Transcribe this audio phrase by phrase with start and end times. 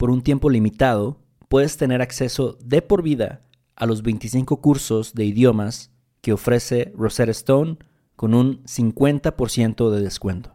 [0.00, 3.42] por un tiempo limitado, puedes tener acceso de por vida
[3.76, 5.90] a los 25 cursos de idiomas
[6.22, 7.76] que ofrece Rosetta Stone
[8.16, 10.54] con un 50% de descuento.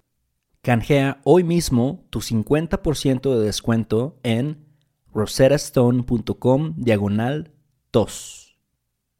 [0.63, 4.65] Canjea hoy mismo tu 50% de descuento en
[5.13, 7.52] rosettastone.com diagonal
[7.91, 8.57] tos.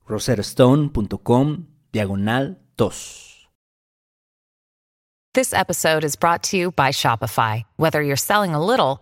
[0.08, 3.48] rosettastone.com diagonal tos.
[5.36, 7.64] This episode is brought to you by Shopify.
[7.76, 9.02] Whether you're selling a little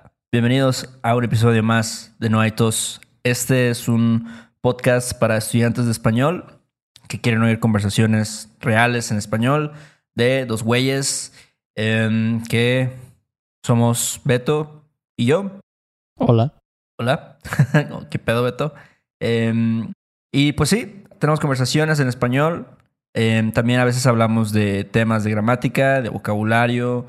[0.33, 3.01] Bienvenidos a un episodio más de No hay tos.
[3.21, 6.45] Este es un podcast para estudiantes de español
[7.09, 9.73] que quieren oír conversaciones reales en español
[10.15, 11.33] de dos güeyes
[11.75, 12.95] em, que
[13.61, 14.85] somos Beto
[15.17, 15.59] y yo.
[16.17, 16.53] Hola.
[16.97, 17.37] Hola.
[18.09, 18.73] ¿Qué pedo, Beto?
[19.19, 19.91] Em,
[20.31, 22.67] y pues sí, tenemos conversaciones en español.
[23.13, 27.05] Em, también a veces hablamos de temas de gramática, de vocabulario,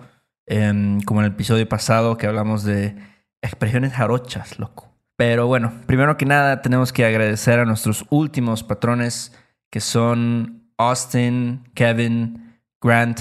[1.07, 3.12] como en el episodio pasado que hablamos de
[3.43, 4.89] expresiones jarochas, loco.
[5.17, 9.33] Pero bueno, primero que nada tenemos que agradecer a nuestros últimos patrones
[9.71, 13.21] que son Austin, Kevin, Grant,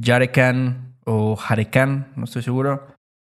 [0.00, 2.86] Jarekan o Jarekan, no estoy seguro.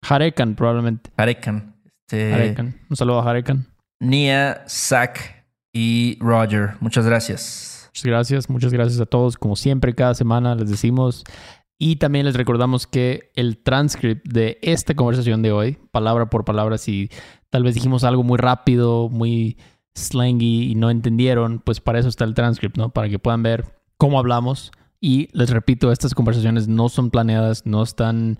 [0.04, 1.10] Jarekan probablemente.
[1.16, 1.74] Jarekan.
[2.10, 2.62] Este...
[2.88, 3.66] Un saludo a Jarekan.
[4.00, 6.74] Nia, Zach y Roger.
[6.80, 7.90] Muchas gracias.
[7.90, 9.36] Muchas gracias, muchas gracias a todos.
[9.36, 11.24] Como siempre, cada semana les decimos
[11.78, 16.76] y también les recordamos que el transcript de esta conversación de hoy, palabra por palabra,
[16.76, 17.08] si
[17.50, 19.58] tal vez dijimos algo muy rápido, muy
[19.94, 22.90] slangy y no entendieron, pues para eso está el transcript, ¿no?
[22.90, 24.72] Para que puedan ver cómo hablamos.
[25.00, 28.38] Y les repito, estas conversaciones no son planeadas, no están,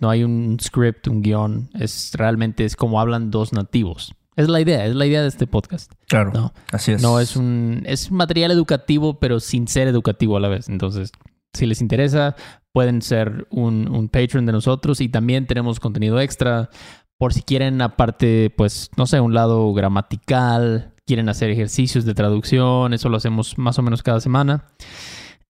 [0.00, 4.14] no hay un script, un guion, es realmente es como hablan dos nativos.
[4.36, 5.90] Es la idea, es la idea de este podcast.
[6.06, 6.32] Claro.
[6.32, 6.52] ¿no?
[6.70, 7.02] Así es.
[7.02, 10.68] No es un es material educativo, pero sin ser educativo a la vez.
[10.68, 11.10] Entonces,
[11.58, 12.36] si les interesa,
[12.72, 16.70] pueden ser un, un patron de nosotros y también tenemos contenido extra
[17.18, 22.94] por si quieren aparte, pues, no sé, un lado gramatical, quieren hacer ejercicios de traducción,
[22.94, 24.66] eso lo hacemos más o menos cada semana.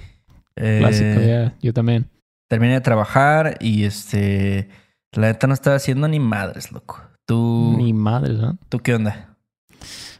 [0.56, 2.10] Eh, Clásico, yo también.
[2.48, 4.68] Terminé de trabajar y este,
[5.12, 7.00] la neta no estaba haciendo ni madres, loco.
[7.26, 7.74] Tú.
[7.76, 8.58] Ni madres, ¿no?
[8.68, 9.36] ¿Tú qué onda?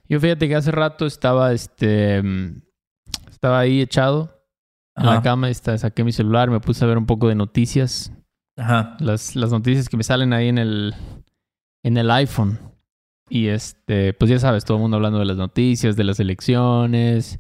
[0.08, 2.22] Yo fíjate que hace rato estaba, este,
[3.28, 4.44] estaba ahí echado
[4.96, 8.12] en la cama, este, saqué mi celular, me puse a ver un poco de noticias.
[8.56, 8.96] Ajá.
[9.00, 10.94] Las, las noticias que me salen ahí en el,
[11.82, 12.60] en el iPhone.
[13.28, 17.38] Y este, pues ya sabes, todo el mundo hablando de las noticias, de las elecciones,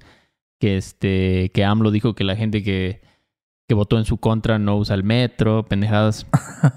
[0.60, 3.00] que este, que AMLO dijo que la gente que,
[3.68, 6.26] que votó en su contra no usa el metro, pendejadas.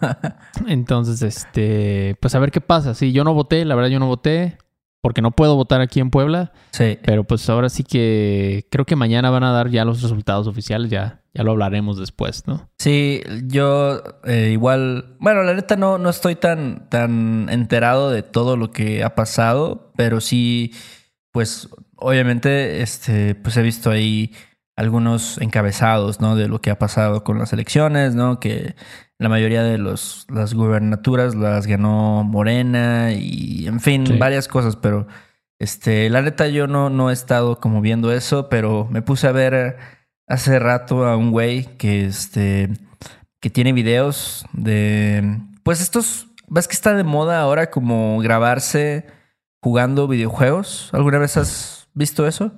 [0.67, 2.93] Entonces, este, pues a ver qué pasa.
[2.93, 4.57] Sí, yo no voté, la verdad yo no voté
[5.01, 6.51] porque no puedo votar aquí en Puebla.
[6.71, 6.97] Sí.
[7.03, 10.89] Pero pues ahora sí que creo que mañana van a dar ya los resultados oficiales,
[10.89, 12.69] ya, ya lo hablaremos después, ¿no?
[12.77, 18.57] Sí, yo eh, igual, bueno, la neta no, no estoy tan, tan enterado de todo
[18.57, 20.73] lo que ha pasado, pero sí,
[21.31, 24.33] pues obviamente, este, pues he visto ahí
[24.79, 26.35] algunos encabezados, ¿no?
[26.37, 28.39] De lo que ha pasado con las elecciones, ¿no?
[28.39, 28.75] Que
[29.17, 34.17] la mayoría de los, las gubernaturas las ganó Morena y en fin, Sí.
[34.17, 35.05] varias cosas, pero
[35.59, 39.33] este, la neta yo no, no he estado como viendo eso, pero me puse a
[39.33, 39.75] ver
[40.27, 42.69] hace rato a un güey que este
[43.41, 49.07] que tiene videos de pues estos ves que está de moda ahora como grabarse
[49.61, 50.89] jugando videojuegos.
[50.93, 52.53] ¿Alguna vez has visto eso?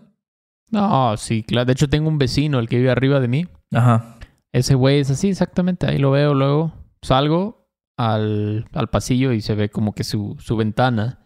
[0.72, 1.66] No, sí, claro.
[1.66, 3.48] De hecho, tengo un vecino, el que vive arriba de mí.
[3.74, 4.18] Ajá.
[4.54, 5.86] Ese güey es así, exactamente.
[5.88, 6.74] Ahí lo veo luego.
[7.02, 11.20] Salgo al, al pasillo y se ve como que su, su ventana.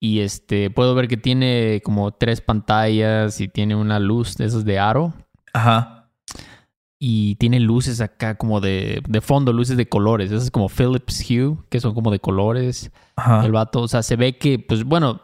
[0.00, 4.64] Y este, puedo ver que tiene como tres pantallas y tiene una luz de esas
[4.64, 5.14] de aro.
[5.52, 6.10] Ajá.
[7.00, 10.32] Y tiene luces acá como de, de fondo, luces de colores.
[10.32, 12.90] Esas como Philips Hue, que son como de colores.
[13.16, 13.44] Ajá.
[13.44, 15.20] El vato, o sea, se ve que, pues bueno,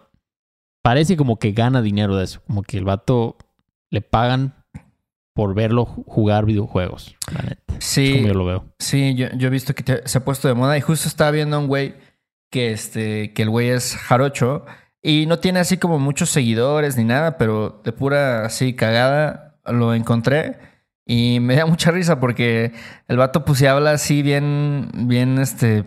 [0.84, 2.42] parece como que gana dinero de eso.
[2.46, 3.36] Como que el vato
[3.90, 4.54] le pagan
[5.34, 7.16] por verlo ju- jugar videojuegos.
[7.34, 7.74] La neta.
[7.78, 8.12] Es Sí.
[8.16, 8.64] como yo lo veo.
[8.78, 11.30] Sí, yo, yo he visto que te- se ha puesto de moda y justo estaba
[11.30, 11.94] viendo a un güey
[12.52, 14.64] que, este, que el güey es jarocho
[15.02, 19.94] y no tiene así como muchos seguidores ni nada, pero de pura así cagada lo
[19.94, 20.58] encontré
[21.06, 22.72] y me da mucha risa porque
[23.08, 25.84] el vato pues se habla así bien, bien este,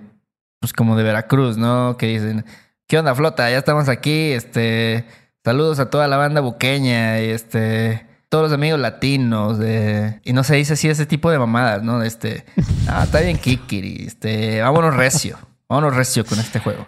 [0.59, 1.95] pues como de Veracruz, ¿no?
[1.97, 2.43] Que dicen,
[2.87, 3.49] ¿qué onda flota?
[3.49, 5.05] Ya estamos aquí, este,
[5.43, 8.05] saludos a toda la banda buqueña y este...
[8.29, 10.19] Todos los amigos latinos de...
[10.25, 11.99] Y no se dice así ese tipo de mamadas, ¿no?
[11.99, 12.43] De este...
[12.89, 14.05] Ah, está bien Kikiri.
[14.05, 15.37] Este, vámonos recio.
[15.69, 16.87] Vámonos recio con este juego.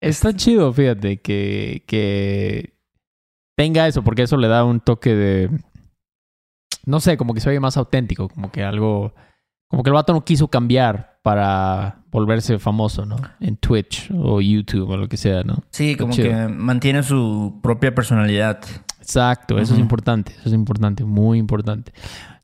[0.00, 2.74] Está chido, fíjate, que, que
[3.56, 5.50] tenga eso, porque eso le da un toque de.
[6.86, 9.14] No sé, como que se oye más auténtico, como que algo.
[9.70, 13.16] Como que el vato no quiso cambiar para volverse famoso, ¿no?
[13.38, 15.62] En Twitch o YouTube o lo que sea, ¿no?
[15.70, 16.28] Sí, Está como chido.
[16.28, 18.60] que mantiene su propia personalidad.
[19.00, 21.92] Exacto, eso es importante, eso es importante, muy importante.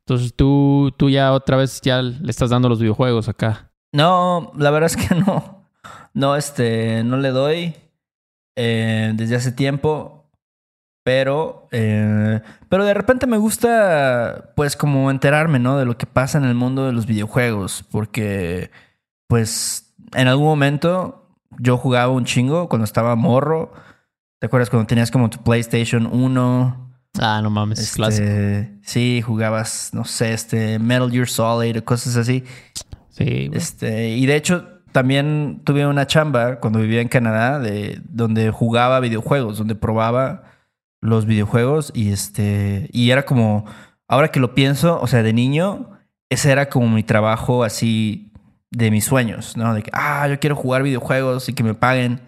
[0.01, 3.73] Entonces tú, tú ya otra vez ya le estás dando los videojuegos acá.
[3.93, 5.65] No, la verdad es que no.
[6.15, 7.75] No, este, no le doy
[8.57, 10.16] eh, desde hace tiempo.
[11.07, 15.79] Pero, eh, pero de repente me gusta, pues, como enterarme, ¿no?
[15.79, 17.85] De lo que pasa en el mundo de los videojuegos.
[17.93, 18.73] Porque,
[19.29, 21.31] pues, en algún momento
[21.61, 23.73] yo jugaba un chingo cuando estaba morro.
[24.41, 26.91] ¿Te acuerdas cuando tenías como tu PlayStation 1?
[27.21, 28.29] Ah, no mames, es Este, clásico.
[28.83, 32.43] Sí, jugabas, no sé, este, Metal Gear Solid o cosas así.
[33.11, 33.51] Sí, güey.
[33.53, 38.99] Este, y de hecho, también tuve una chamba cuando vivía en Canadá de donde jugaba
[38.99, 40.56] videojuegos, donde probaba
[41.01, 43.65] los videojuegos y este y era como
[44.09, 45.91] ahora que lo pienso, o sea, de niño
[46.31, 48.33] ese era como mi trabajo así
[48.71, 49.75] de mis sueños, ¿no?
[49.75, 52.21] De que ah, yo quiero jugar videojuegos y que me paguen.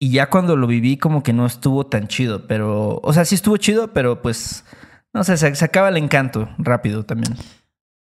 [0.00, 3.34] Y ya cuando lo viví como que no estuvo tan chido, pero o sea, sí
[3.34, 4.64] estuvo chido, pero pues
[5.12, 7.36] no sé, se, se acaba el encanto rápido también.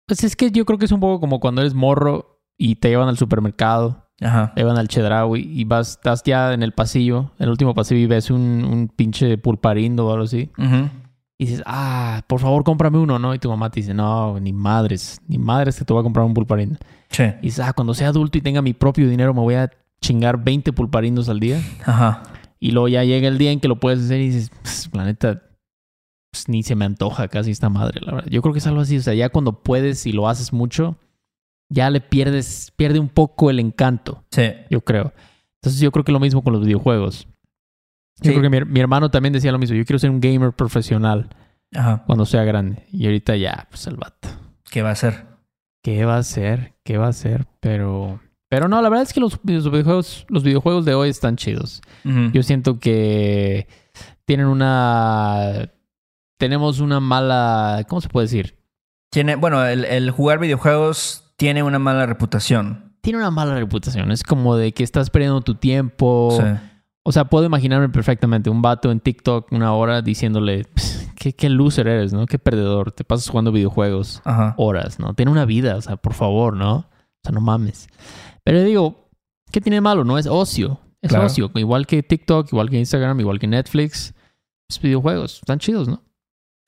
[0.06, 2.88] Pues es que yo creo que es un poco como cuando eres morro y te
[2.88, 4.52] llevan al supermercado, Ajá.
[4.56, 8.06] llevan al Chedraui y vas, estás ya en el pasillo, en el último pasillo y
[8.06, 10.50] ves un, un pinche pulparindo o algo así.
[10.56, 10.88] Ujú.
[11.36, 13.34] Y dices, ah, por favor, cómprame uno, ¿no?
[13.34, 16.24] Y tu mamá te dice, no, ni madres, ni madres que te voy a comprar
[16.24, 16.78] un pulparindo.
[17.10, 17.24] Sí.
[17.42, 19.68] Y dices, ah, cuando sea adulto y tenga mi propio dinero, me voy a
[20.00, 21.60] chingar 20 pulparindos al día.
[21.84, 22.22] Ajá.
[22.60, 24.50] Y luego ya llega el día en que lo puedes hacer y dices,
[24.92, 25.42] la neta,
[26.30, 28.30] pues, ni se me antoja casi esta madre, la verdad.
[28.30, 30.96] Yo creo que es algo así, o sea, ya cuando puedes y lo haces mucho,
[31.74, 34.52] ya le pierdes, pierde un poco el encanto, Sí.
[34.70, 35.12] yo creo.
[35.60, 37.26] Entonces yo creo que lo mismo con los videojuegos.
[38.20, 38.38] Yo Sí.
[38.38, 41.28] creo que mi, mi hermano también decía lo mismo, yo quiero ser un gamer profesional
[41.74, 42.04] Ajá.
[42.06, 42.86] cuando sea grande.
[42.92, 44.28] Y ahorita ya, pues el vato.
[44.70, 45.26] ¿Qué va a ser?
[45.82, 46.74] ¿Qué va a hacer?
[46.84, 47.46] ¿Qué va a hacer?
[47.60, 48.20] Pero...
[48.48, 51.80] Pero no, la verdad es que los, los videojuegos, los videojuegos de hoy están chidos.
[52.04, 53.66] Yo siento que
[54.26, 55.72] tienen una.
[56.38, 57.84] Tenemos una mala.
[57.88, 58.56] ¿Cómo se puede decir?
[59.10, 62.92] Tiene, bueno, el, el jugar videojuegos tiene una mala reputación.
[63.00, 64.10] Tiene una mala reputación.
[64.12, 66.36] Es como de que estás perdiendo tu tiempo.
[66.40, 66.46] Sí.
[67.02, 71.50] O sea, puedo imaginarme perfectamente un vato en TikTok una hora diciéndole: "Pss, ¿qué, qué
[71.50, 72.24] loser eres, ¿no?
[72.26, 72.92] Qué perdedor.
[72.92, 74.54] Te pasas jugando videojuegos Ajá.
[74.56, 75.12] horas, ¿no?
[75.14, 76.76] Tiene una vida, o sea, por favor, ¿no?
[76.76, 76.86] O
[77.22, 77.88] sea, no mames.
[78.42, 79.10] Pero digo,
[79.52, 80.04] ¿qué tiene de malo?
[80.04, 80.80] No es ocio.
[81.02, 81.26] Es Claro.
[81.26, 81.50] ocio.
[81.56, 84.14] Igual que TikTok, igual que Instagram, igual que Netflix.
[84.70, 85.34] Es videojuegos.
[85.36, 86.02] Están chidos, ¿no?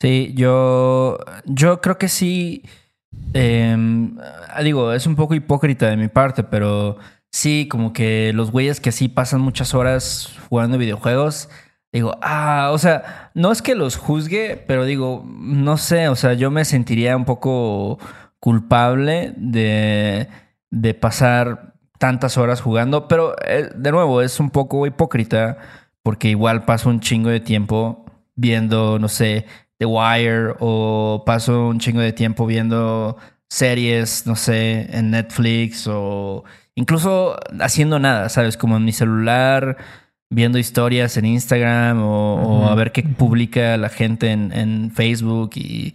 [0.03, 2.63] Sí, yo, yo creo que sí.
[3.33, 4.17] Em,
[4.63, 6.99] digo, es un poco hipócrita de mi parte, pero
[7.31, 11.49] sí, como que los güeyes que sí pasan muchas horas jugando videojuegos,
[11.93, 16.35] digo, ah, o sea, no es que los juzgue, pero digo, no sé, o sea,
[16.35, 17.99] yo me sentiría un poco
[18.41, 20.29] culpable de,
[20.71, 25.59] de pasar tantas horas jugando, pero eh, de nuevo, es un poco hipócrita
[26.03, 28.05] porque igual paso un chingo de tiempo
[28.37, 29.47] viendo, no sé,
[29.79, 33.17] The Wire o paso un chingo de tiempo viendo
[33.49, 38.57] series, no sé, en Netflix o incluso haciendo nada, ¿sabes?
[38.57, 39.77] Como en mi celular,
[40.31, 45.95] viendo historias en Instagram o, a ver qué publica la gente en, en Facebook y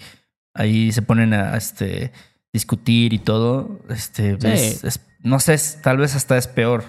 [0.55, 2.11] ahí se ponen a este,
[2.53, 3.79] discutir y todo.
[3.89, 4.47] Este, Sí.
[4.47, 6.83] es- es- no sé, es- tal vez hasta es peor.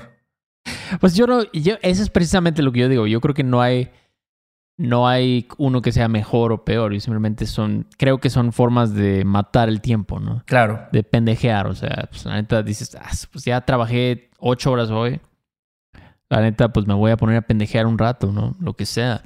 [1.00, 3.06] Pues yo no, yo, eso es precisamente lo que yo digo.
[3.06, 3.90] Yo creo que no hay,
[4.82, 6.92] no hay uno que sea mejor o peor.
[6.92, 10.42] Y simplemente son, creo que son formas de matar el tiempo, ¿no?
[10.44, 10.88] Claro.
[10.90, 11.68] De pendejear.
[11.68, 15.20] O sea, pues la neta dices, "Ah, pues ya trabajé ocho horas hoy.
[16.28, 18.56] La neta, pues me voy a poner a pendejear un rato, ¿no?
[18.58, 19.22] Lo que sea.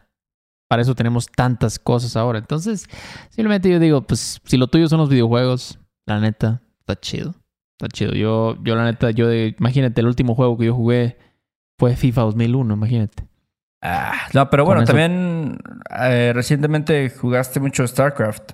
[0.69, 2.39] Para eso tenemos tantas cosas ahora.
[2.39, 2.87] Entonces,
[3.31, 7.35] simplemente yo digo, pues si lo tuyo son los videojuegos, la neta, está chido.
[7.79, 8.13] Está chido.
[8.13, 11.17] Yo, yo la neta, yo de, imagínate, el último juego que yo jugué
[11.79, 13.27] fue FIFA 2001, imagínate.
[13.83, 15.59] Ah, no, pero bueno, también
[16.01, 18.53] eh, recientemente jugaste mucho StarCraft.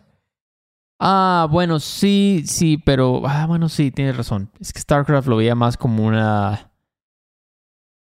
[1.05, 4.50] Ah, bueno, sí, sí, pero, ah, bueno, sí, tienes razón.
[4.61, 6.71] Es que StarCraft lo veía más como una,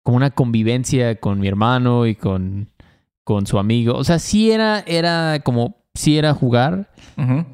[0.02, 2.70] como una convivencia con mi hermano y con,
[3.22, 3.94] con su amigo.
[3.96, 6.90] O sea, sí era, era como, sí era jugar,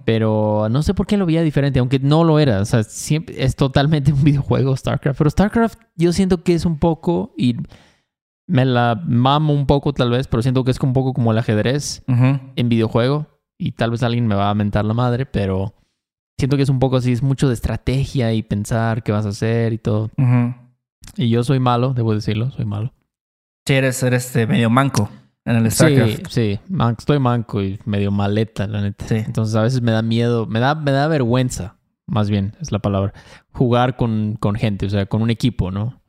[0.04, 2.60] pero no sé por qué lo veía diferente, aunque no lo era.
[2.60, 5.18] O sea, siempre es totalmente un videojuego StarCraft.
[5.18, 7.56] Pero StarCraft yo siento que es un poco, y
[8.46, 11.38] me la mamo un poco tal vez, pero siento que es un poco como el
[11.38, 12.02] ajedrez
[12.56, 13.26] en videojuego.
[13.58, 15.74] Y tal vez alguien me va a mentar la madre, pero
[16.36, 19.28] siento que es un poco así, es mucho de estrategia y pensar qué vas a
[19.28, 20.10] hacer y todo.
[21.16, 22.92] Y yo soy malo, debo decirlo, soy malo.
[23.66, 25.08] Sí, eres, eres eh, medio manco
[25.44, 29.06] en el Sí, sí, man- estoy manco y medio maleta, la neta.
[29.06, 29.16] Sí.
[29.16, 32.80] Entonces a veces me da miedo, me da, me da vergüenza, más bien es la
[32.80, 33.12] palabra,
[33.52, 36.01] jugar con, con gente, o sea, con un equipo, ¿no?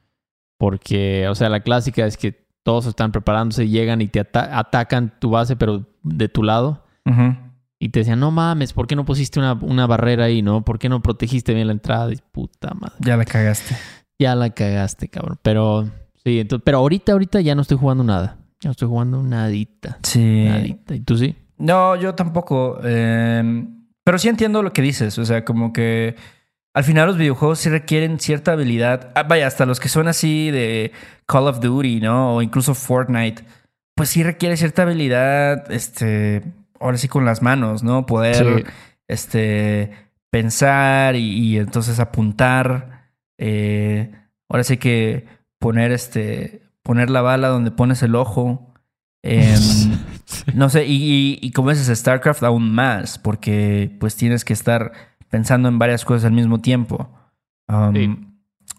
[0.64, 5.14] Porque, o sea, la clásica es que todos están preparándose, llegan y te ata- atacan
[5.20, 6.86] tu base, pero de tu lado.
[7.06, 7.36] Ujú.
[7.80, 10.64] Y te decían, no mames, ¿por qué no pusiste una, una barrera ahí, no?
[10.64, 12.14] ¿Por qué no protegiste bien la entrada?
[12.14, 12.96] Y puta madre.
[13.00, 13.76] Ya la cagaste.
[14.18, 15.38] Ya la cagaste, cabrón.
[15.42, 15.90] Pero,
[16.24, 18.38] sí, entonces, pero ahorita, ahorita ya no estoy jugando nada.
[18.62, 20.00] Ya no estoy jugando nadita.
[20.04, 20.46] Sí.
[20.48, 20.96] Nadita.
[20.96, 21.36] ¿Y tú sí?
[21.58, 22.80] No, yo tampoco.
[22.86, 23.66] eh,
[24.06, 25.18] pero sí entiendo lo que dices.
[25.20, 26.16] O sea, como que
[26.74, 29.12] al final los videojuegos sí requieren cierta habilidad.
[29.16, 30.92] Ah, vaya, hasta los que son así de
[31.28, 32.36] Call of Duty, ¿no?
[32.36, 33.44] O incluso Fortnite.
[33.96, 36.42] Pues sí requiere cierta habilidad, este,
[36.80, 38.06] ahora sí con las manos, ¿no?
[38.08, 38.72] Poder, Sí.
[39.08, 39.92] este,
[40.32, 43.10] pensar y, y entonces apuntar.
[43.38, 44.12] eh,
[44.50, 45.26] ahora sí que
[45.60, 48.74] poner, este, poner la bala donde pones el ojo.
[49.24, 49.98] em,
[50.56, 54.92] no sé, y, y, y como dices, StarCraft aún más, porque pues tienes que estar
[55.34, 57.10] pensando en varias cosas al mismo tiempo.
[57.68, 58.18] Um, Sí.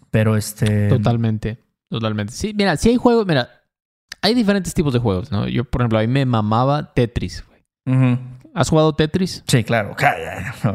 [0.09, 0.87] Pero este.
[0.87, 1.59] Totalmente.
[1.89, 2.31] Totalmente.
[2.31, 3.49] Sí, mira, si hay juegos, mira,
[4.21, 5.49] hay diferentes tipos de juegos, ¿no?
[5.49, 7.43] Yo, por ejemplo, a mí me mamaba Tetris.
[7.45, 8.17] güey.
[8.53, 9.43] ¿Has jugado Tetris?
[9.45, 9.97] Sí, claro.
[10.63, 10.73] No,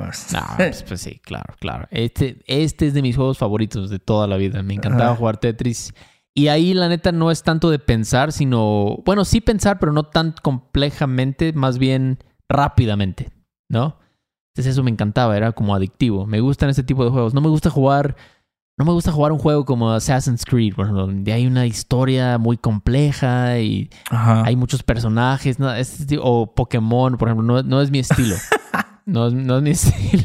[0.58, 1.88] pues, pues sí, claro, claro.
[1.90, 4.62] Este, este es de mis juegos favoritos de toda la vida.
[4.62, 5.94] Me encantaba jugar Tetris.
[6.34, 10.02] Y ahí la neta no es tanto de pensar, sino, bueno, sí pensar, pero no
[10.02, 12.18] tan complejamente, más bien
[12.50, 13.32] rápidamente,
[13.70, 13.99] ¿no?
[14.60, 16.26] Entonces eso me encantaba, era como adictivo.
[16.26, 17.32] Me gustan este tipo de juegos.
[17.34, 18.14] No me gusta jugar,
[18.78, 22.36] no me gusta jugar un juego como Assassin's Creed, por ejemplo, donde hay una historia
[22.38, 24.42] muy compleja y Ajá.
[24.44, 25.72] hay muchos personajes, ¿no?
[25.72, 28.36] Este o Pokémon, por ejemplo, no, no es mi estilo.
[29.06, 30.24] no, es- no es mi estilo.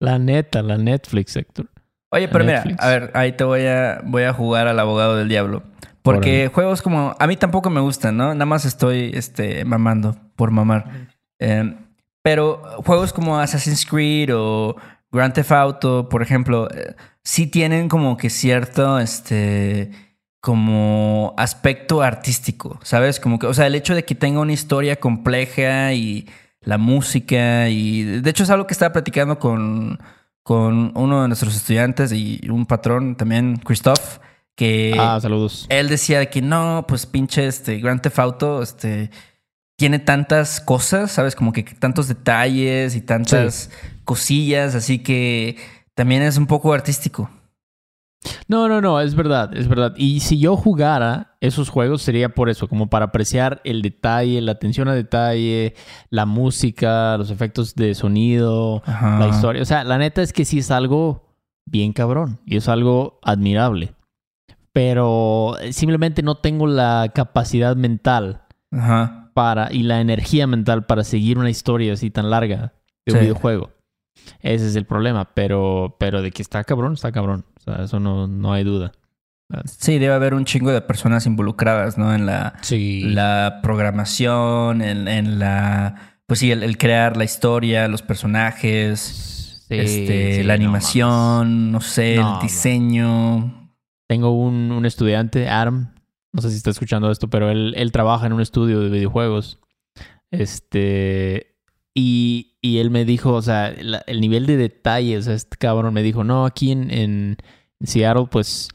[0.00, 1.68] la neta, la Netflix, Héctor.
[2.12, 5.28] Oye, pero mira, a ver, ahí te voy a, voy a jugar al abogado del
[5.28, 5.62] diablo.
[6.02, 6.48] Porque Órale.
[6.48, 7.14] juegos como.
[7.18, 8.32] A mí tampoco me gustan, ¿no?
[8.32, 11.08] Nada más estoy este, mamando por mamar.
[11.38, 11.76] Eh,
[12.22, 14.76] pero juegos como Assassin's Creed o
[15.10, 18.98] Grand Theft Auto, por ejemplo, eh, sí tienen como que cierto.
[18.98, 19.90] Este.
[20.42, 23.20] Como aspecto artístico, ¿sabes?
[23.20, 26.26] Como que, o sea, el hecho de que tenga una historia compleja y
[26.62, 29.98] la música y de hecho es algo que estaba platicando con,
[30.42, 34.18] con uno de nuestros estudiantes y un patrón también, Christoph,
[34.54, 35.66] que ah, saludos.
[35.70, 39.10] él decía de que no, pues pinche este Grand Theft Auto, este
[39.80, 41.34] tiene tantas cosas, ¿sabes?
[41.34, 43.70] Como que tantos detalles y tantas
[44.04, 45.56] cosillas, así que
[45.94, 47.30] también es un poco artístico.
[48.46, 49.94] No, no, no, es verdad, es verdad.
[49.96, 54.52] Y si yo jugara esos juegos sería por eso, como para apreciar el detalle, la
[54.52, 55.74] atención a detalle,
[56.10, 59.18] la música, los efectos de sonido, Ajá.
[59.18, 59.62] la historia.
[59.62, 61.32] O sea, la neta es que sí es algo
[61.64, 63.94] bien cabrón y es algo admirable.
[64.74, 69.29] Pero simplemente no tengo la capacidad mental Ajá.
[69.40, 72.74] Para y la energía mental para seguir una historia así tan larga
[73.06, 73.24] de un Sí.
[73.24, 73.70] videojuego.
[74.40, 77.46] Ese es el problema, pero, pero de que está cabrón, está cabrón.
[77.56, 78.92] O sea, eso no, no hay duda.
[79.64, 82.14] Sí, debe haber un chingo de personas involucradas, ¿no?
[82.14, 83.02] En la, Sí.
[83.04, 89.74] la programación, en, en la pues sí, el, el crear la historia, los personajes, Sí,
[89.78, 93.70] este, sí, la no animación, no, sé, No, el diseño.
[94.08, 95.94] Tengo un, un estudiante, Adam,
[96.32, 99.58] no sé si está escuchando esto, pero él, él trabaja en un estudio de videojuegos.
[100.30, 101.56] Este.
[101.94, 105.56] Y, y él me dijo, o sea, la- el nivel de detalle, o sea, este
[105.56, 107.36] cabrón me dijo, no, aquí en, en
[107.82, 108.68] Seattle, pues,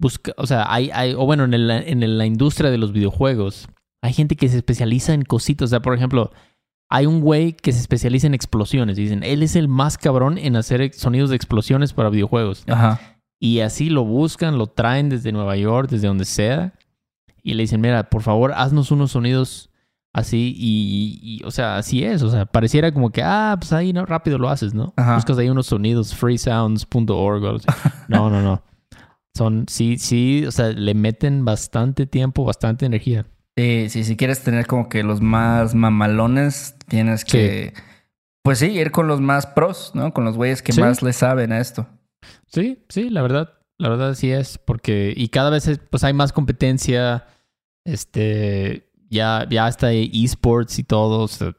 [0.00, 3.68] busca, o sea, hay, hay, o bueno, en, el- en la industria de los videojuegos,
[4.02, 6.32] hay gente que se especializa en cositas, o sea, por ejemplo,
[6.90, 10.56] hay un güey que se especializa en explosiones, dicen, él es el más cabrón en
[10.56, 12.64] hacer sonidos de explosiones para videojuegos.
[12.66, 13.00] Ajá.
[13.40, 16.72] Y así lo buscan, lo traen desde Nueva York, desde donde sea.
[17.48, 19.70] Y le dicen, mira, por favor, haznos unos sonidos
[20.12, 20.52] así.
[20.56, 22.22] Y, y, o sea, así es.
[22.22, 24.92] O sea, pareciera como que, ah, pues ahí no, rápido lo haces, ¿no?
[24.96, 25.14] Ajá.
[25.14, 27.44] Buscas ahí unos sonidos, freesounds.org.
[27.44, 27.66] o así.
[28.08, 28.62] No, no, no.
[29.36, 33.26] Son, sí, sí, o sea, le meten bastante tiempo, bastante energía.
[33.56, 37.74] Sí, sí, si quieres tener como que los más mamalones, tienes que,
[38.42, 40.12] pues sí, ir con los más pros, ¿no?
[40.12, 40.80] Con los güeyes que Sí.
[40.80, 41.86] más le saben a esto.
[42.48, 46.12] Sí, sí, la verdad, la verdad sí es, porque y cada vez es- pues hay
[46.14, 47.26] más competencia,
[47.86, 51.54] este, ya, ya hasta hay esports y todo, o sea,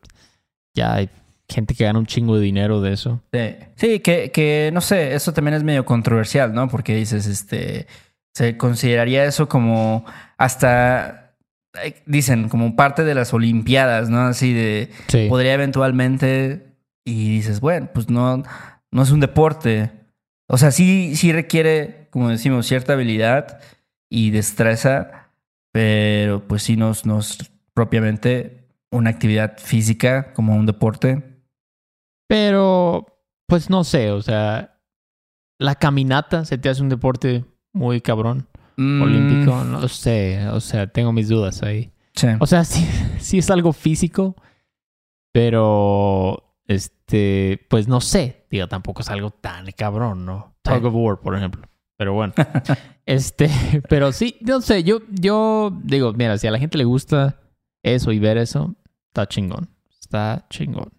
[0.75, 1.09] ya hay
[1.49, 3.21] gente que gana un chingo de dinero de eso.
[3.31, 6.67] Sí, sí que, que no sé, eso también es medio controversial, ¿no?
[6.67, 7.87] Porque dices, este,
[8.33, 10.05] se consideraría eso como
[10.37, 11.35] hasta,
[11.83, 14.21] eh, dicen, como parte de las Olimpiadas, ¿no?
[14.21, 16.67] Así de, Sí, podría eventualmente,
[17.05, 18.43] y dices, bueno, pues no,
[18.91, 19.91] no es un deporte.
[20.49, 23.59] O sea, sí, sí requiere, como decimos, cierta habilidad
[24.09, 25.26] y destreza,
[25.77, 27.37] pero pues sí no, es- no es
[27.75, 31.43] propiamente una actividad física como un deporte.
[32.27, 33.05] pero
[33.47, 34.79] pues no sé, o sea,
[35.59, 40.87] la caminata se te hace un deporte muy cabrón, Mm, olímpico, no sé, o sea,
[40.87, 41.91] tengo mis dudas ahí.
[42.15, 42.27] Sí.
[42.39, 42.83] O sea, sí,
[43.19, 44.35] sí es algo físico,
[45.31, 50.55] pero este, pues no sé, digo, tampoco es algo tan cabrón, ¿no?
[50.63, 51.61] Tug of War, por ejemplo.
[51.97, 52.33] Pero bueno,
[53.07, 53.49] este,
[53.89, 57.39] pero sí, no sé, yo, yo digo, mira, si a la gente le gusta
[57.83, 58.75] eso y ver eso,
[59.07, 60.91] está chingón, está chingón.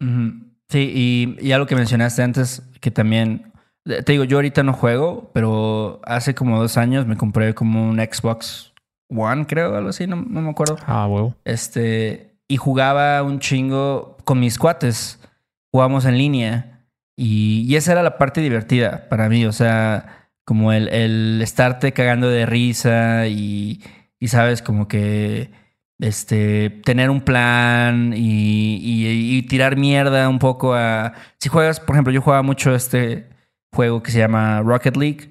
[0.69, 3.53] Sí, y, y algo que mencionaste antes, que también,
[3.85, 7.99] te digo, yo ahorita no juego, pero hace como dos años me compré como un
[7.99, 8.73] Xbox
[9.11, 10.77] One, creo, algo así, no, no me acuerdo.
[10.87, 11.35] Ah, huevo.
[11.45, 15.21] Este, y jugaba un chingo con mis cuates.
[15.71, 16.87] Jugábamos en línea.
[17.17, 19.47] Y, y esa era la parte divertida para mí.
[19.47, 20.18] O sea,
[20.49, 23.83] como el, el estarte cagando de risa y,
[24.19, 25.51] y sabes, como que
[26.01, 31.13] este, tener un plan y, y- y tirar mierda un poco a...
[31.39, 33.29] Si juegas, por ejemplo, yo jugaba mucho este
[33.75, 35.31] juego que se llama Rocket League,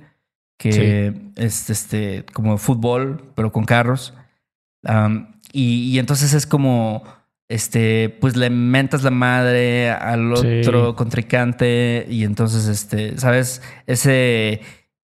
[0.59, 4.13] que es este, como fútbol, pero con carros.
[4.83, 7.03] Um, y, y entonces es como,
[7.49, 10.59] este, pues le mentas la madre al Sí.
[10.59, 13.63] otro contrincante y entonces, este, ¿sabes?
[13.87, 14.61] Ese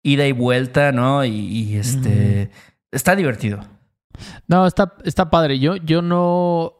[0.07, 1.25] ida y vuelta, ¿no?
[1.25, 2.51] Y, y, este,
[2.93, 3.61] está divertido.
[4.47, 5.59] No, está, está padre.
[5.59, 6.73] Yo, yo no.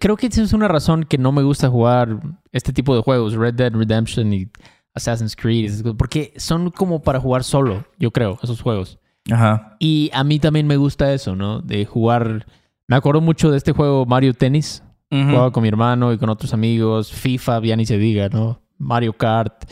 [0.00, 2.18] Creo que esa es una razón que no me gusta jugar
[2.52, 4.50] este tipo de juegos, Red Dead Redemption y
[4.94, 8.98] Assassin's Creed, porque son como para jugar solo, yo creo, esos juegos.
[9.30, 9.76] Ajá.
[9.78, 11.60] Y a mí también me gusta eso, ¿no?
[11.60, 12.46] De jugar.
[12.88, 14.82] Me acuerdo mucho de este juego Mario Tennis.
[15.10, 17.12] Jugaba con mi hermano y con otros amigos.
[17.12, 18.60] FIFA, ya ni se diga, ¿no?
[18.78, 19.70] Mario Kart.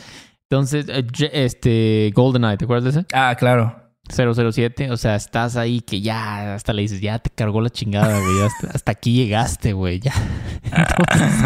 [0.49, 3.07] Entonces, eh, este, GoldenEye, ¿te acuerdas de ese?
[3.13, 3.79] Ah, claro.
[4.09, 8.19] 007, o sea, estás ahí que ya, hasta le dices, ya te cargó la chingada,
[8.19, 10.13] güey, hasta, hasta aquí llegaste, güey, ya.
[10.63, 11.41] Entonces,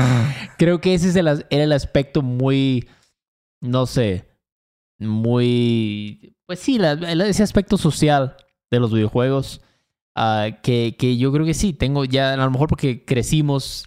[0.57, 2.89] creo que ese es el, era el aspecto muy,
[3.61, 4.27] no sé,
[4.99, 6.93] muy, pues sí, la-
[7.27, 8.35] ese aspecto social
[8.71, 9.61] de los videojuegos,
[10.15, 13.85] ah, que, que yo creo que sí, tengo ya, a lo mejor porque crecimos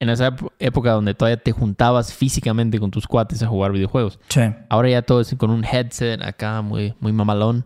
[0.00, 4.18] en esa época donde todavía te juntabas físicamente con tus cuates a jugar videojuegos.
[4.28, 4.40] Sí.
[4.68, 7.64] Ahora ya todo es con un headset acá muy, muy mamalón.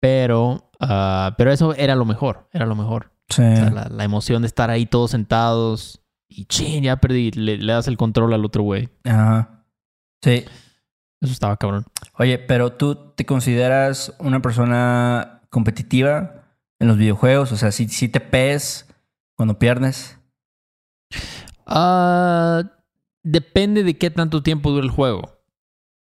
[0.00, 3.12] Pero, ah, pero eso era lo mejor, era lo mejor.
[3.28, 3.42] Sí.
[3.42, 7.58] O sea, la, la emoción de estar ahí todos sentados y chin, ya perdí, le,
[7.58, 8.88] le das el control al otro güey.
[9.04, 9.64] Ajá.
[10.24, 10.44] Sí.
[11.20, 11.84] Eso estaba cabrón.
[12.18, 16.42] Oye, pero tú te consideras una persona competitiva
[16.82, 17.52] en los videojuegos?
[17.52, 18.88] O sea, si, si te pees
[19.36, 20.18] cuando pierdes.
[21.66, 22.62] Ah,
[23.22, 25.38] depende de qué tanto tiempo dura el juego.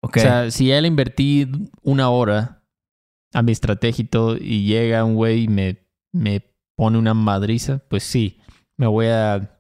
[0.02, 1.48] O sea, si ya le invertí
[1.82, 2.64] una hora
[3.34, 6.44] a mi estrategia y todo, y llega un güey y me, me
[6.76, 8.40] pone una madriza, pues sí,
[8.78, 9.60] me voy a.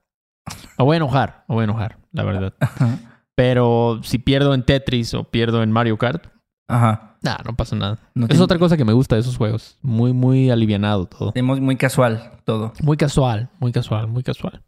[0.78, 2.54] Me voy a enojar, me voy a enojar, la verdad.
[3.36, 6.28] Pero si pierdo en Tetris o pierdo en Mario Kart,
[6.70, 7.18] Ajá.
[7.22, 7.98] nah, no pasa nada.
[8.16, 9.78] No Es te- otra cosa que me gusta de esos juegos.
[9.82, 11.34] Muy, muy alivianado todo.
[11.44, 12.74] Muy casual todo.
[12.82, 14.64] Muy casual, muy casual, muy casual.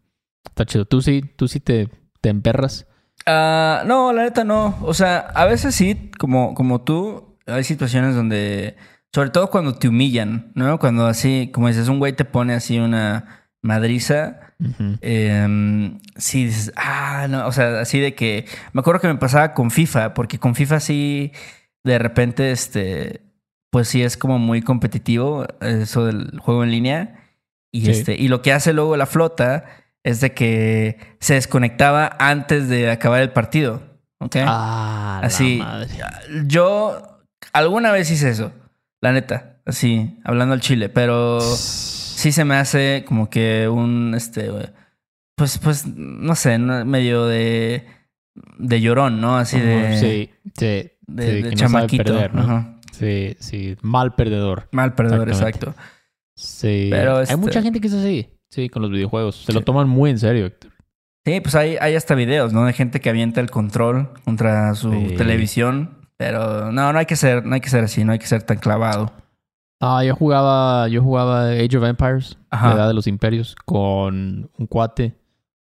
[0.46, 0.86] Está chido.
[0.86, 1.90] ¿Tú sí, tú sí te,
[2.22, 2.86] te emperras?
[3.26, 4.78] Ah, no, la neta no.
[4.82, 8.76] O sea, a veces sí, como, como tú, hay situaciones donde,
[9.14, 10.80] sobre todo cuando te humillan, ¿no?
[10.80, 14.40] Cuando así, como dices, un güey te pone así una madriza.
[15.02, 19.54] Eh, sí, dices, ah, no, o sea, así de que me acuerdo que me pasaba
[19.54, 21.32] con FIFA, porque con FIFA sí,
[21.84, 23.22] de repente, este,
[23.70, 27.16] pues sí es como muy competitivo eso del juego en línea.
[27.72, 27.92] Y Sí.
[27.92, 29.66] este, y lo que hace luego la flota
[30.04, 33.82] es de que se desconectaba antes de acabar el partido.
[34.20, 34.36] ¿Ok?
[34.46, 35.58] Ah, la así.
[35.58, 35.88] madre.
[36.46, 37.22] Yo
[37.54, 38.52] alguna vez hice eso,
[39.02, 44.50] la neta, así, hablando al chile, pero sí se me hace como que un este
[45.38, 47.86] pues pues no sé medio de
[48.58, 50.92] de llorón no así de Sí, sí.
[51.08, 52.42] de, sí, de que no sabe chamaquito perder, ¿no?
[52.42, 52.76] Ajá.
[52.92, 53.78] Sí, sí.
[53.82, 54.68] Mal perdedor.
[54.74, 55.74] mal perdedor exacto
[56.36, 56.88] Sí.
[56.92, 58.30] Pero, Hay este- mucha gente que es así.
[58.50, 59.36] Sí, con los videojuegos.
[59.46, 60.72] Se lo toman muy en serio, Héctor.
[61.26, 64.92] sí pues hay hay hasta videos no de gente que avienta el control contra su
[64.92, 65.16] Sí.
[65.18, 68.28] televisión pero no no hay que ser no hay que ser así no hay que
[68.28, 69.12] ser tan clavado
[69.82, 72.68] Ah, yo jugaba, yo jugaba Age of Empires, Ajá.
[72.72, 75.16] la edad de los imperios, con un cuate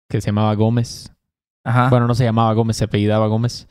[0.09, 1.13] que se llamaba Gómez.
[1.63, 3.67] ajá Bueno, no se llamaba Gómez, se apellidaba Gómez.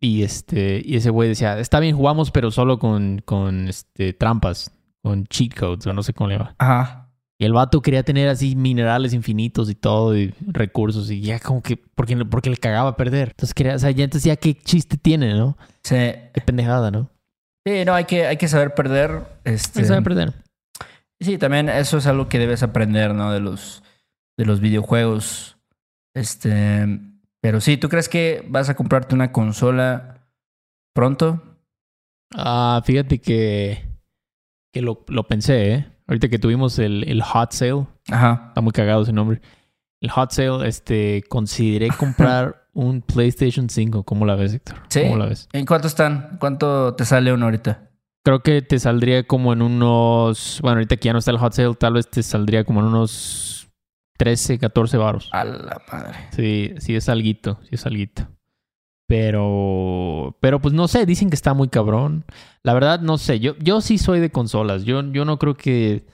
[0.00, 4.72] Y este, y ese güey decía, está bien, jugamos, pero solo con, con este, trampas,
[5.02, 6.54] con cheat codes, o no sé cómo le llama.
[6.58, 7.01] ajá
[7.38, 11.62] Y el vato quería tener así minerales infinitos y todo, y recursos, y ya como
[11.62, 13.30] que, porque, porque le cagaba perder.
[13.30, 15.56] Entonces quería, o sea, ya entonces ya qué chiste tiene, ¿no?
[15.82, 17.10] sí Qué pendejada, ¿no?
[17.66, 20.32] sí no hay que hay que saber perder este Se sabe perder.
[21.20, 23.32] Sí, también eso es algo que debes aprender, ¿no?
[23.32, 23.82] De los,
[24.36, 25.56] de los videojuegos.
[26.14, 27.00] Este.
[27.40, 30.26] Pero sí, ¿tú crees que vas a comprarte una consola
[30.94, 31.42] pronto?
[32.34, 33.84] Ah, fíjate que,
[34.72, 35.86] que lo, lo pensé, ¿eh?
[36.12, 38.44] Ahorita que tuvimos el, el hot sale, Ajá.
[38.48, 39.40] está muy cagado ese nombre.
[40.02, 44.02] El hot sale, este, consideré comprar un PlayStation 5.
[44.02, 44.76] ¿Cómo la ves, Héctor?
[44.88, 45.04] Sí.
[45.04, 45.48] ¿Cómo la ves?
[45.54, 46.36] ¿En cuánto están?
[46.38, 47.88] ¿Cuánto te sale uno ahorita?
[48.22, 50.58] Creo que te saldría como en unos.
[50.60, 52.86] Bueno, ahorita que ya no está el hot sale, tal vez te saldría como en
[52.88, 53.70] unos
[54.18, 55.30] 13, 14 baros.
[55.32, 56.18] A la madre.
[56.36, 58.28] Sí, sí es alguito, sí es alguito.
[59.12, 62.24] Pero, pero pues no sé, dicen que está muy cabrón.
[62.62, 64.84] La verdad, no sé, yo, yo sí soy de consolas.
[64.84, 66.06] Yo, yo no creo que,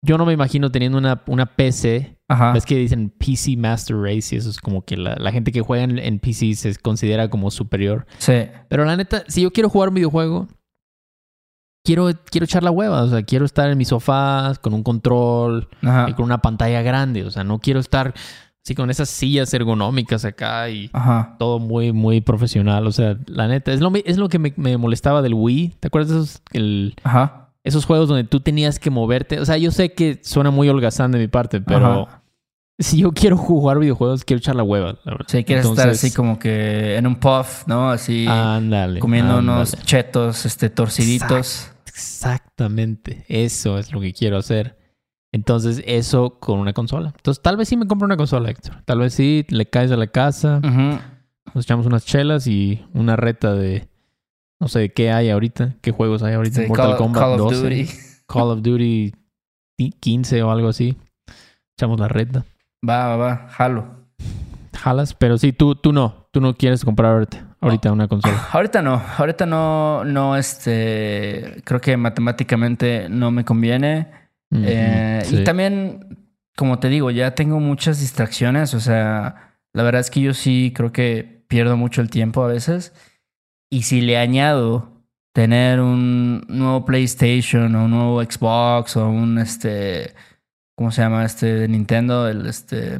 [0.00, 2.20] yo no me imagino teniendo una, una PC.
[2.28, 2.56] Ajá.
[2.56, 5.60] Es que dicen PC Master Race y eso es como que la, la gente que
[5.60, 8.06] juega en, en PC se considera como superior.
[8.18, 8.44] Sí.
[8.68, 10.46] Pero la neta, si yo quiero jugar un videojuego,
[11.84, 13.02] quiero, quiero echar la hueva.
[13.02, 16.10] O sea, quiero estar en mi sofá con un control, Ajá.
[16.10, 17.24] y con una pantalla grande.
[17.24, 18.14] O sea, no quiero estar
[18.66, 21.36] así con esas sillas ergonómicas acá y Ajá.
[21.38, 22.84] todo muy, muy profesional.
[22.88, 25.76] O sea, la neta, es lo, es lo que me, me molestaba del Wii.
[25.78, 27.50] ¿Te acuerdas de esos, el- Ajá.
[27.62, 29.38] esos juegos donde tú tenías que moverte?
[29.38, 32.22] O sea, yo sé que suena muy holgazán de mi parte, pero Ajá.
[32.80, 34.96] si yo quiero jugar videojuegos, quiero echar la hueva.
[35.04, 35.26] La verdad.
[35.28, 37.90] Sí, quieres estar así como que en un puff, ¿no?
[37.90, 38.98] Así Ándale.
[38.98, 41.70] comiendo unos chetos, este, torciditos.
[41.86, 43.24] Exactamente.
[43.28, 44.76] Eso es lo que quiero hacer.
[45.36, 47.12] Entonces, eso con una consola.
[47.14, 48.82] Entonces, tal vez sí me compro una consola, Héctor.
[48.86, 50.98] Tal vez sí, le caes a la casa, Ujú.
[51.54, 53.86] nos echamos unas chelas y una reta de.
[54.58, 55.74] No sé, ¿qué hay ahorita?
[55.82, 56.62] ¿Qué juegos hay ahorita?
[56.62, 57.90] Sí, Mortal Call, Kombat Call of 12, Duty.
[58.26, 59.12] Call of Duty
[60.00, 60.96] 15 o algo así.
[61.76, 62.46] Echamos la reta.
[62.88, 63.48] Va, va, va.
[63.50, 63.84] Jalo.
[64.74, 66.28] Jalas, pero sí, tú, tú no.
[66.30, 68.48] Tú no quieres comprar ahorita, ahorita una consola.
[68.52, 74.25] Ahorita no, ahorita no, no, este, creo que matemáticamente no me conviene.
[74.52, 75.38] Eh, sí.
[75.38, 80.20] Y también, como te digo, ya tengo muchas distracciones, o sea, la verdad es que
[80.20, 82.92] yo sí creo que pierdo mucho el tiempo a veces.
[83.70, 84.96] Y si le añado
[85.32, 90.14] tener un nuevo PlayStation o un nuevo Xbox o un, este,
[90.74, 92.26] ¿cómo se llama este de Nintendo?
[92.28, 92.98] El, este,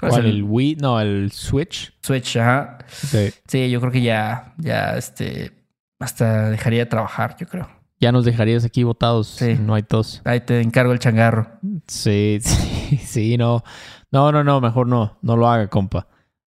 [0.00, 0.26] ¿cuál es ¿Cuál?
[0.26, 0.76] ¿El Wii?
[0.76, 1.92] No, el Switch.
[2.02, 2.78] Switch, ajá.
[2.88, 3.30] Sí.
[3.46, 5.52] Sí, yo creo que ya, ya, este,
[6.00, 7.77] hasta dejaría de trabajar, yo creo.
[8.00, 9.26] Ya nos dejarías aquí botados.
[9.26, 9.54] Sí.
[9.60, 10.22] No hay tos.
[10.24, 11.48] Ahí te encargo el changarro.
[11.86, 13.62] Sí, sí, sí, no.
[14.10, 15.18] No, no, no, mejor no.
[15.22, 16.06] No lo haga, compa.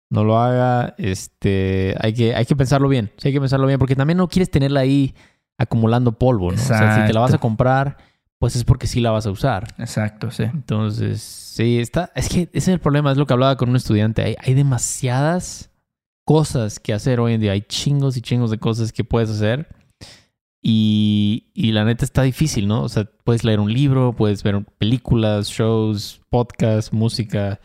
[0.09, 0.95] No lo haga.
[0.97, 3.11] Este, hay que, hay que pensarlo bien.
[3.17, 5.15] Sí, hay que pensarlo bien porque también no quieres tenerla ahí
[5.57, 6.55] acumulando polvo, ¿no?
[6.55, 7.41] O sea, si te la vas a Exacto.
[7.41, 7.97] comprar,
[8.37, 9.67] pues es porque sí la vas a usar.
[9.77, 10.43] Exacto, sí.
[10.43, 12.11] Entonces, sí, está.
[12.15, 14.23] Es que ese es el problema, es lo que hablaba con un estudiante.
[14.23, 15.69] Hay, hay demasiadas
[16.23, 17.51] cosas que hacer hoy en día.
[17.51, 19.67] Hay chingos y chingos de cosas que puedes hacer.
[20.61, 22.83] Y, y la neta está difícil, ¿no?
[22.83, 27.59] O sea, puedes leer un libro, puedes ver películas, shows, podcasts, música.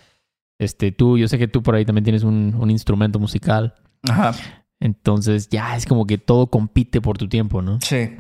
[0.58, 3.74] Este, tú, yo sé que tú por ahí también tienes un, un instrumento musical.
[4.08, 4.34] Ajá.
[4.80, 7.78] Entonces, ya es como que todo compite por tu tiempo, ¿no?
[7.80, 8.10] Sí.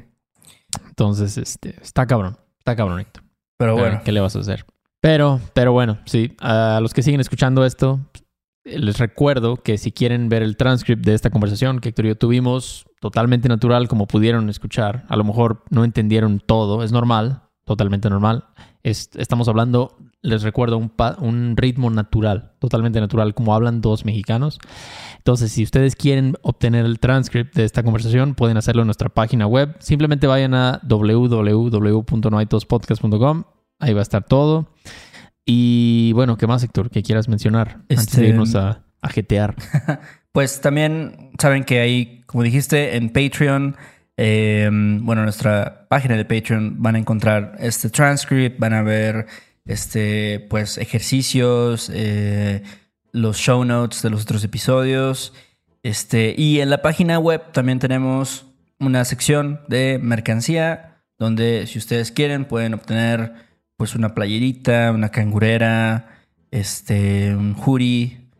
[0.88, 2.38] Entonces, este, está cabrón.
[2.58, 3.22] Está cabrón, Héctor.
[3.56, 4.64] Pero Pero, bueno, ¿Qué le vas a hacer?
[5.00, 8.00] Pero, pero bueno, sí, a los que siguen escuchando esto,
[8.64, 12.16] les recuerdo que si quieren ver el transcript de esta conversación que Héctor y yo
[12.16, 18.08] tuvimos, totalmente natural, como pudieron escuchar, a lo mejor no entendieron todo, es normal, totalmente
[18.08, 18.46] normal.
[18.82, 24.58] estamos hablando, les recuerdo, un, un ritmo natural, totalmente natural, como hablan dos mexicanos.
[25.18, 29.46] Entonces, si ustedes quieren obtener el transcript de esta conversación, pueden hacerlo en nuestra página
[29.46, 29.76] web.
[29.80, 33.44] Simplemente vayan a www.noaitospodcast.com.
[33.80, 34.68] Ahí va a estar todo.
[35.46, 36.90] Y bueno, ¿qué más, Héctor?
[36.90, 39.54] ¿Qué quieras mencionar antes de este, irnos a, a jetear?
[40.32, 43.76] pues también saben que ahí, como dijiste, en Patreon,
[44.16, 49.26] em, bueno, en nuestra página de Patreon van a encontrar este transcript, van a ver
[49.66, 52.62] este, pues, ejercicios, eh,
[53.12, 55.34] los show notes de los otros episodios.
[55.82, 58.46] Este, y en la página web también tenemos
[58.80, 63.34] una sección de mercancía donde si ustedes quieren pueden obtener
[63.84, 66.08] pues una playerita, una cangurera,
[66.50, 68.30] este, un hoodie,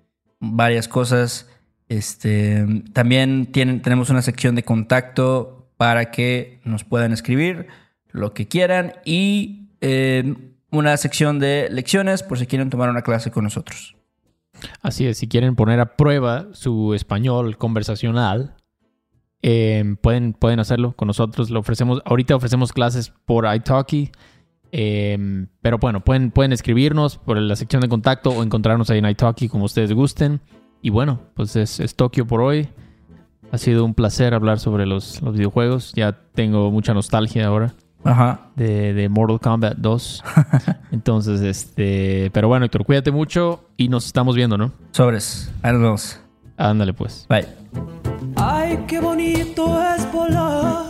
[0.40, 1.50] varias cosas.
[1.90, 7.66] Este, también tienen, tenemos una sección de contacto para que nos puedan escribir
[8.09, 10.35] lo que quieran y eh,
[10.70, 13.96] una sección de lecciones por si quieren tomar una clase con nosotros.
[14.80, 18.54] Así es, si quieren poner a prueba su español conversacional,
[19.42, 21.50] eh, pueden, pueden hacerlo con nosotros.
[21.50, 24.11] Lo ofrecemos, ahorita ofrecemos clases por iTalki.
[24.76, 29.08] Em, pero bueno, pueden, pueden escribirnos por la sección de contacto o encontrarnos ahí en
[29.08, 30.40] iTalki como ustedes gusten.
[30.82, 32.68] Y bueno, pues es, es Tokio por hoy.
[33.52, 35.92] Ha sido un placer hablar sobre los, los videojuegos.
[35.94, 37.74] Ya tengo mucha nostalgia ahora.
[38.02, 38.48] Ajá.
[38.56, 40.24] De, de Mortal Kombat 2.
[40.90, 42.32] Entonces, este.
[42.32, 44.72] Pero bueno, Héctor, cuídate mucho y nos estamos viendo, ¿no?
[44.90, 45.52] Sobres.
[45.62, 46.20] Ahí nos vemos.
[46.56, 47.26] Ándale, pues.
[47.28, 47.46] Bye.
[48.34, 50.87] Ay, qué bonito es volar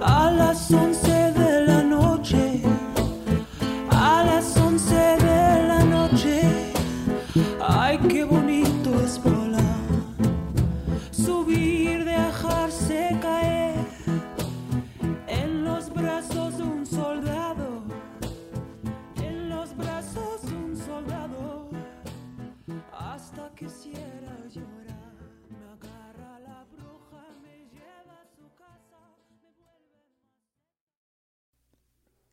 [0.00, 1.07] a las 11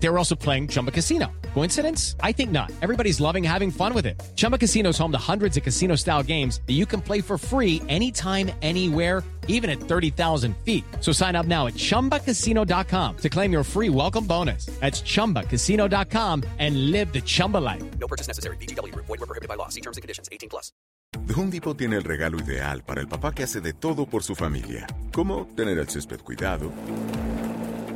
[0.00, 1.32] They were also playing Chumba Casino.
[1.54, 2.14] Coincidence?
[2.20, 2.70] I think not.
[2.82, 4.22] Everybody's loving having fun with it.
[4.36, 7.36] Chumba Casino is home to hundreds of casino style games that you can play for
[7.36, 10.84] free anytime, anywhere, even at 30,000 feet.
[11.00, 14.66] So sign up now at chumbacasino.com to claim your free welcome bonus.
[14.80, 17.82] That's chumbacasino.com and live the Chumba life.
[17.98, 18.56] No purchase necessary.
[18.58, 19.68] DTW, void, were prohibited by law.
[19.68, 20.70] See terms and conditions 18 plus.
[21.26, 24.22] The Home Depot tiene el regalo ideal para el papá que hace de todo por
[24.22, 24.86] su familia.
[25.12, 26.72] Como tener el césped cuidado